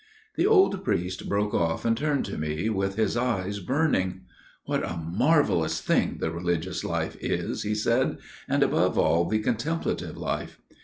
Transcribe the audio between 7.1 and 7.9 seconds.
is," he